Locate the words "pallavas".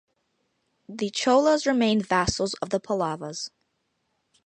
2.79-3.51